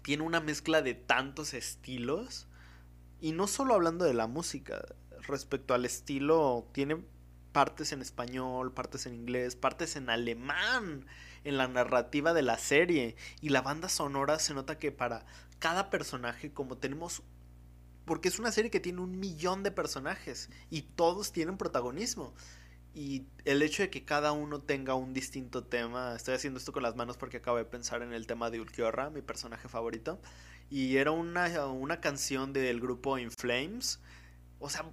[0.01, 2.47] tiene una mezcla de tantos estilos.
[3.21, 4.83] Y no solo hablando de la música,
[5.27, 7.03] respecto al estilo, tiene
[7.51, 11.05] partes en español, partes en inglés, partes en alemán
[11.43, 13.15] en la narrativa de la serie.
[13.41, 15.25] Y la banda sonora se nota que para
[15.59, 17.21] cada personaje, como tenemos...
[18.05, 22.33] Porque es una serie que tiene un millón de personajes y todos tienen protagonismo.
[22.99, 26.83] Y el hecho de que cada uno tenga un distinto tema, estoy haciendo esto con
[26.83, 30.19] las manos porque acabo de pensar en el tema de Ulquiorra, mi personaje favorito,
[30.69, 34.01] y era una, una canción del grupo In Flames,
[34.59, 34.83] o sea,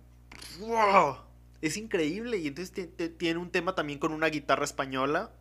[1.60, 5.32] es increíble, y entonces tiene un tema también con una guitarra española,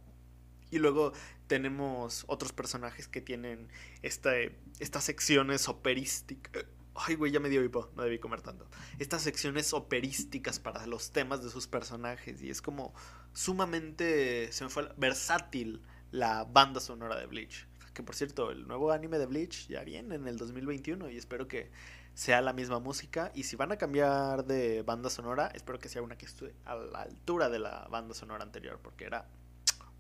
[0.72, 1.14] y luego
[1.46, 3.68] tenemos otros personajes que tienen
[4.02, 8.68] este, estas secciones operísticas Ay, güey, ya me dio hipo, no debí comer tanto.
[9.00, 12.42] Estas secciones operísticas para los temas de sus personajes.
[12.42, 12.94] Y es como
[13.34, 14.52] sumamente.
[14.54, 15.82] Se me fue versátil
[16.12, 17.68] la banda sonora de Bleach.
[17.94, 21.48] Que por cierto, el nuevo anime de Bleach ya viene en el 2021 y espero
[21.48, 21.70] que
[22.14, 23.32] sea la misma música.
[23.36, 26.76] Y si van a cambiar de banda sonora, espero que sea una que esté a
[26.76, 29.28] la altura de la banda sonora anterior, porque era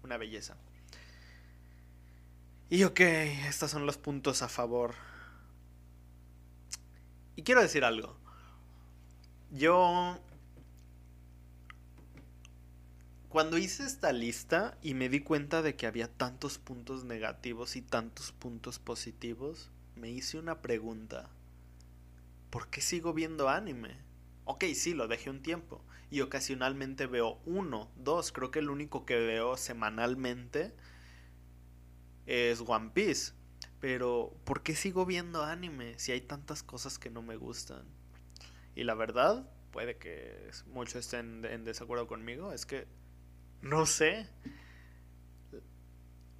[0.03, 0.57] una belleza.
[2.69, 4.95] Y ok, estos son los puntos a favor
[7.35, 8.17] y quiero decir algo.
[9.51, 10.19] Yo...
[13.29, 17.81] Cuando hice esta lista y me di cuenta de que había tantos puntos negativos y
[17.81, 21.29] tantos puntos positivos, me hice una pregunta.
[22.49, 23.97] ¿Por qué sigo viendo anime?
[24.45, 25.83] Ok, sí, lo dejé un tiempo.
[26.09, 28.31] Y ocasionalmente veo uno, dos.
[28.31, 30.73] Creo que el único que veo semanalmente
[32.25, 33.33] es One Piece.
[33.79, 37.83] Pero, ¿por qué sigo viendo anime si hay tantas cosas que no me gustan?
[38.75, 42.87] Y la verdad, puede que muchos estén en desacuerdo conmigo, es que
[43.61, 44.29] no sé.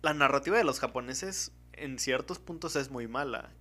[0.02, 3.52] La narrativa de los japoneses en ciertos puntos es muy mala.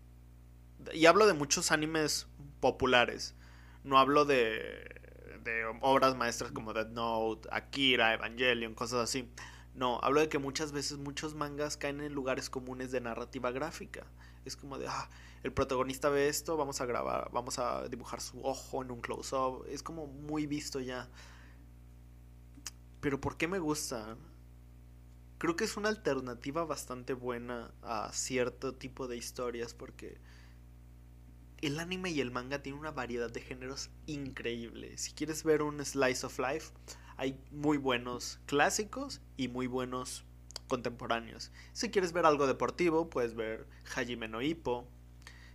[0.93, 2.27] Y hablo de muchos animes
[2.61, 3.35] populares.
[3.83, 5.01] No hablo de,
[5.43, 9.31] de obras maestras como Dead Note, Akira, Evangelion, cosas así.
[9.75, 14.07] No, hablo de que muchas veces muchos mangas caen en lugares comunes de narrativa gráfica.
[14.45, 15.11] Es como de, ah,
[15.43, 19.67] el protagonista ve esto, vamos a grabar, vamos a dibujar su ojo en un close-up.
[19.69, 21.09] Es como muy visto ya.
[23.01, 24.17] Pero ¿por qué me gusta?
[25.39, 30.21] Creo que es una alternativa bastante buena a cierto tipo de historias porque
[31.61, 34.97] el anime y el manga tienen una variedad de géneros increíble.
[34.99, 36.73] Si quieres ver un slice of life,
[37.17, 40.25] hay muy buenos clásicos y muy buenos
[40.69, 41.51] contemporáneos.
[41.73, 44.87] Si quieres ver algo deportivo, puedes ver Hajime no Ippo.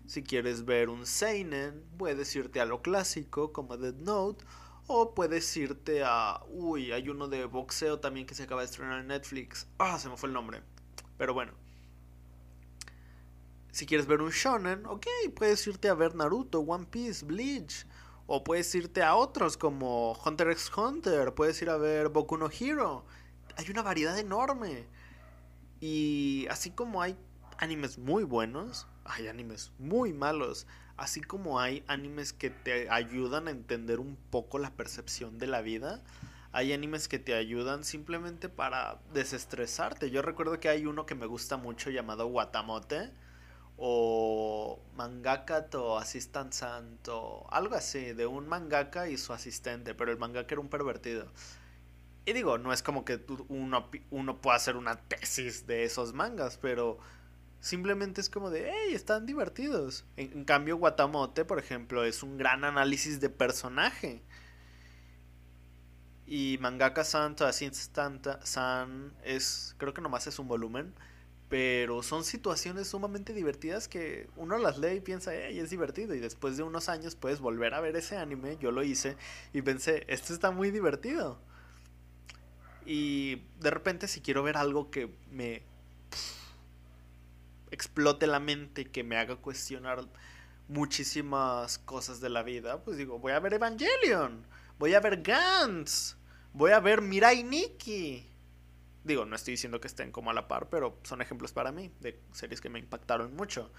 [0.05, 4.43] Si quieres ver un seinen, puedes irte a lo clásico como Dead Note
[4.87, 9.01] o puedes irte a uy, hay uno de boxeo también que se acaba de estrenar
[9.01, 9.67] en Netflix.
[9.77, 10.63] Ah, se me fue el nombre.
[11.17, 11.51] Pero bueno.
[13.71, 17.85] Si quieres ver un shonen, ok, puedes irte a ver Naruto, One Piece, Bleach,
[18.31, 22.47] o puedes irte a otros como Hunter x Hunter, puedes ir a ver Boku no
[22.47, 23.03] Hero.
[23.57, 24.85] Hay una variedad enorme.
[25.81, 27.17] Y así como hay
[27.57, 30.67] animes muy buenos, hay animes muy malos.
[30.95, 35.61] Así como hay animes que te ayudan a entender un poco la percepción de la
[35.61, 36.03] vida,
[36.51, 40.11] hay animes que te ayudan simplemente para desestresarte.
[40.11, 43.11] Yo recuerdo que hay uno que me gusta mucho llamado Watamote
[43.81, 50.17] o mangaka o assistant santo, algo así, de un mangaka y su asistente, pero el
[50.17, 51.31] mangaka era un pervertido.
[52.25, 56.57] Y digo, no es como que uno, uno pueda hacer una tesis de esos mangas,
[56.57, 56.99] pero
[57.61, 60.05] simplemente es como de, hey, están divertidos.
[60.17, 64.21] En, cambio, Watamote, por ejemplo, es un gran análisis de personaje.
[66.27, 70.93] Y Mangaka Santo, Assistant San, es, creo que nomás es un volumen
[71.49, 76.13] pero son situaciones sumamente divertidas que uno las lee y piensa, hey, es divertido.
[76.13, 78.57] Y después de unos años puedes volver a ver ese anime.
[78.61, 79.17] Yo lo hice
[79.51, 81.39] y pensé, esto está muy divertido.
[82.85, 85.63] Y de repente si quiero ver algo que me
[87.71, 90.07] explote la mente, que me haga cuestionar
[90.67, 94.45] muchísimas cosas de la vida, pues digo, voy a ver Evangelion,
[94.77, 96.15] voy a ver Gantz,
[96.53, 98.28] voy a ver Mirai Nikki
[99.03, 101.91] Digo, no estoy diciendo que estén como a la par, pero son ejemplos para mí
[101.99, 103.71] de series que me impactaron mucho.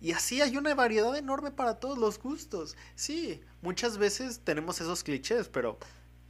[0.00, 2.76] Y así hay una variedad enorme para todos los gustos.
[2.94, 5.78] Sí, muchas veces tenemos esos clichés, pero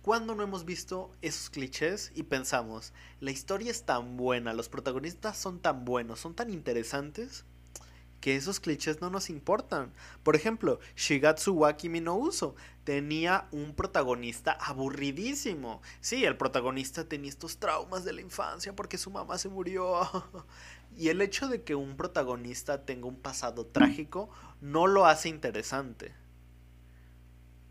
[0.01, 5.37] ¿cuándo no hemos visto esos clichés y pensamos, la historia es tan buena, los protagonistas
[5.37, 7.45] son tan buenos, son tan interesantes,
[8.21, 9.93] que esos clichés no nos importan.
[10.23, 12.57] Por ejemplo, Shigatsu wa Kimi no Uso
[12.89, 15.83] tenía un protagonista aburridísimo.
[16.01, 20.09] Sí, el protagonista tenía estos traumas de la infancia porque su mamá se murió.
[20.97, 24.31] y el hecho de que un protagonista tenga un pasado trágico
[24.63, 26.15] no lo hace interesante.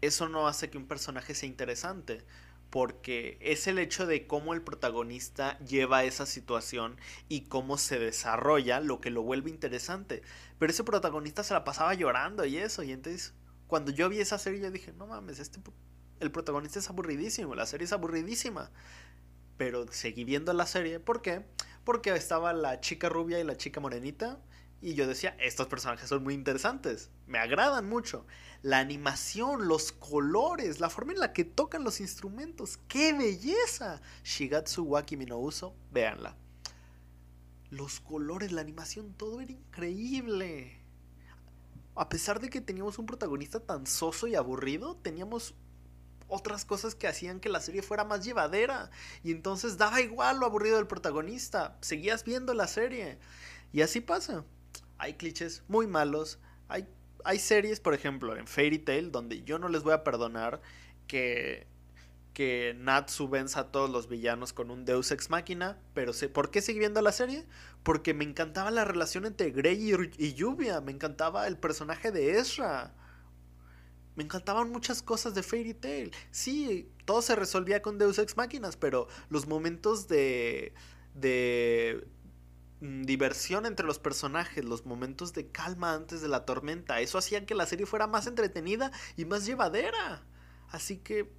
[0.01, 2.23] Eso no hace que un personaje sea interesante
[2.69, 6.95] porque es el hecho de cómo el protagonista lleva esa situación
[7.27, 10.21] y cómo se desarrolla lo que lo vuelve interesante.
[10.59, 13.33] Pero ese protagonista se la pasaba llorando y eso, y entonces
[13.67, 15.59] cuando yo vi esa serie yo dije, no mames, este
[16.19, 18.71] el protagonista es aburridísimo, la serie es aburridísima.
[19.57, 21.45] Pero seguí viendo la serie, ¿por qué?
[21.83, 24.39] Porque estaba la chica rubia y la chica morenita
[24.79, 28.27] y yo decía, estos personajes son muy interesantes, me agradan mucho.
[28.61, 34.01] La animación, los colores, la forma en la que tocan los instrumentos, ¡qué belleza!
[34.23, 36.37] Shigatsu Waki no Uso, véanla.
[37.71, 40.79] Los colores, la animación, todo era increíble.
[41.99, 45.55] A pesar de que teníamos un protagonista tan soso y aburrido, teníamos
[46.27, 48.91] otras cosas que hacían que la serie fuera más llevadera.
[49.23, 51.77] Y entonces daba igual lo aburrido del protagonista.
[51.81, 53.17] Seguías viendo la serie.
[53.71, 54.45] Y así pasa
[54.97, 56.39] hay clichés muy malos.
[56.67, 56.87] Hay,
[57.23, 60.61] hay series, por ejemplo, en Fairy Tail, donde yo no les voy a perdonar
[61.07, 61.67] que,
[62.33, 65.77] que Natsu venza a todos los villanos con un Deus Ex Máquina.
[65.93, 67.45] Pero sé, ¿por qué seguí viendo la serie?
[67.87, 70.81] Porque me encantaba la relación entre Grey y, Lluvia.
[70.81, 72.93] Me encantaba el personaje de Ezra.
[74.17, 76.11] Me encantaban muchas cosas de Fairy Tail.
[76.29, 80.73] Sí, todo se resolvía con Deus Ex Máquinas, pero los momentos de
[81.13, 82.05] de
[82.79, 87.01] Mm, diversión entre los personajes, los momentos de calma antes de la tormenta.
[87.01, 90.23] Eso hacía que la serie fuera más entretenida y más llevadera.
[90.69, 91.31] Así que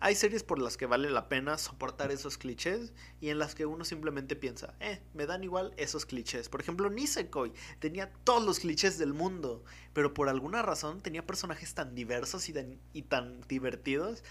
[0.00, 3.66] hay series por las que vale la pena soportar esos clichés y en las que
[3.66, 6.48] uno simplemente piensa, eh, me dan igual esos clichés.
[6.48, 11.74] Por ejemplo, Nisekoi tenía todos los clichés del mundo, pero por alguna razón tenía personajes
[11.74, 14.24] tan diversos y, tan divertidos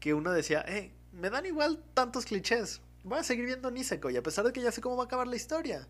[0.00, 4.22] que uno decía, eh, me dan igual tantos clichés voy a seguir viendo Nisekoi, a
[4.22, 5.88] pesar de que ya sé cómo va a acabar la historia.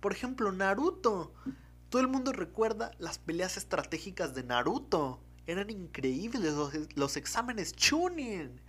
[0.00, 1.32] Por ejemplo, Naruto.
[1.88, 5.20] Todo el mundo recuerda las peleas estratégicas de Naruto.
[5.46, 6.54] Eran increíbles
[6.94, 8.60] los, exámenes Chunin.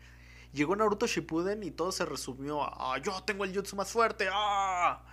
[0.54, 4.28] Llegó Naruto Shippuden y todo se resumió a ah, yo tengo el jutsu más fuerte.
[4.32, 5.04] ¡Ah!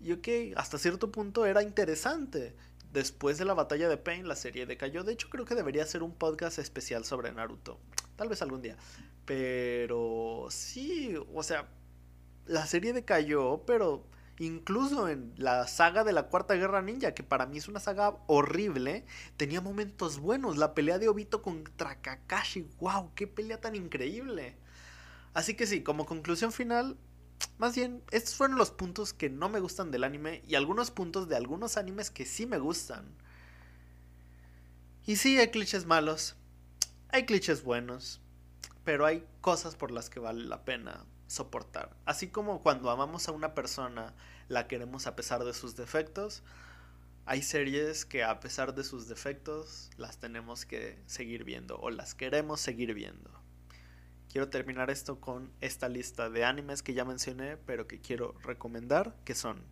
[0.00, 2.54] Y ok, hasta cierto punto era interesante.
[2.92, 5.04] Después de la batalla de Pain, la serie decayó.
[5.04, 7.78] De hecho, creo que debería ser un podcast especial sobre Naruto.
[8.16, 8.76] Tal vez algún día.
[9.24, 11.68] Pero sí, o sea,
[12.46, 14.04] la serie decayó, pero
[14.40, 18.16] incluso en la saga de la Cuarta Guerra Ninja, que para mí es una saga
[18.26, 19.04] horrible,
[19.36, 20.56] tenía momentos buenos.
[20.56, 24.56] La pelea de Obito contra Kakashi, wow, qué pelea tan increíble.
[25.34, 26.96] Así que sí, como conclusión final,
[27.58, 31.28] más bien, estos fueron los puntos que no me gustan del anime y algunos puntos
[31.28, 33.14] de algunos animes que sí me gustan.
[35.06, 36.36] Y sí, hay clichés malos,
[37.10, 38.22] hay clichés buenos,
[38.84, 41.94] pero hay cosas por las que vale la pena soportar.
[42.06, 44.14] Así como cuando amamos a una persona,
[44.48, 46.42] la queremos a pesar de sus defectos,
[47.24, 52.16] hay series que a pesar de sus defectos las tenemos que seguir viendo o las
[52.16, 53.30] queremos seguir viendo.
[54.28, 59.14] Quiero terminar esto con esta lista de animes que ya mencioné, pero que quiero recomendar,
[59.24, 59.62] que son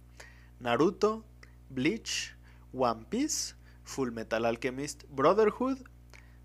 [0.60, 1.24] Naruto,
[1.70, 2.36] Bleach,
[2.72, 5.78] One Piece, Full Metal Alchemist, Brotherhood,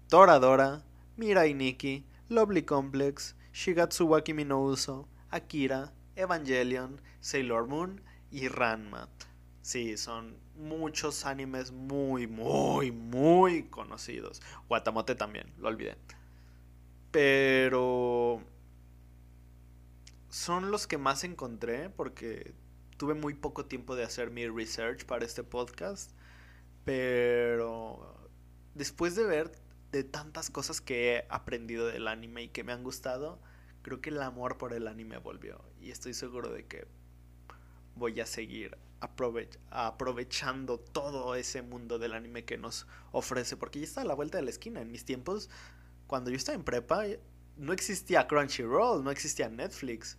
[0.07, 0.83] Toradora,
[1.17, 4.45] Mirai Nikki, Lovely Complex, Shigatsu wa Kimi
[5.29, 8.01] Akira, Evangelion, Sailor Moon
[8.31, 9.09] y Ranma.
[9.61, 14.41] Sí, son muchos animes muy, muy, muy conocidos.
[14.69, 15.95] Watamote también, lo olvidé.
[17.11, 18.41] Pero
[20.29, 22.55] son los que más encontré porque
[22.97, 26.11] tuve muy poco tiempo de hacer mi research para este podcast.
[26.85, 28.29] Pero
[28.73, 29.51] después de ver
[29.93, 33.39] de tantas cosas que he aprendido del anime y que me han gustado,
[33.83, 35.63] creo que el amor por el anime volvió.
[35.79, 36.87] Y estoy seguro de que
[37.95, 38.75] voy a seguir
[39.69, 43.55] aprovechando todo ese mundo del anime que nos ofrece.
[43.55, 44.81] Porque ya está a la vuelta de la esquina.
[44.81, 45.49] En mis tiempos,
[46.07, 47.03] cuando yo estaba en prepa,
[47.55, 50.17] no existía Crunchyroll, no existía Netflix.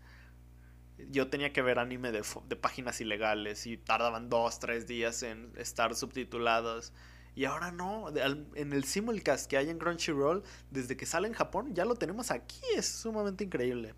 [1.11, 5.53] Yo tenía que ver anime de, de páginas ilegales y tardaban dos, tres días en
[5.57, 6.93] estar subtitulados.
[7.35, 8.13] Y ahora no,
[8.55, 12.31] en el simulcast que hay en Crunchyroll, desde que sale en Japón, ya lo tenemos
[12.31, 13.95] aquí, es sumamente increíble.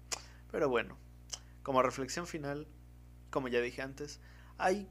[0.51, 0.97] Pero bueno,
[1.63, 2.67] como reflexión final,
[3.31, 4.21] como ya dije antes,
[4.57, 4.89] hay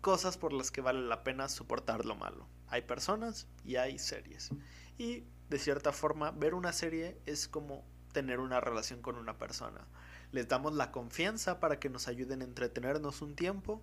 [0.00, 2.46] cosas por las que vale la pena soportar lo malo.
[2.68, 4.50] Hay personas y hay series.
[4.98, 9.86] Y de cierta forma, ver una serie es como tener una relación con una persona.
[10.32, 13.82] Les damos la confianza para que nos ayuden a entretenernos un tiempo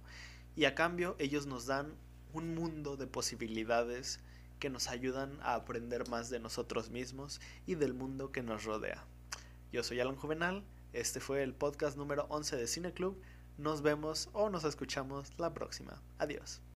[0.56, 1.96] y a cambio ellos nos dan
[2.34, 4.20] un mundo de posibilidades
[4.60, 9.06] que nos ayudan a aprender más de nosotros mismos y del mundo que nos rodea.
[9.72, 10.64] Yo soy Alan Juvenal,
[10.94, 13.22] este fue el podcast número 11 de Cine Club.
[13.58, 16.02] Nos vemos o nos escuchamos la próxima.
[16.18, 16.62] Adiós.